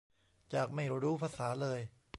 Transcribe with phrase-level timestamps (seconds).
[0.53, 1.79] จากไม่รู้ภาษาเลย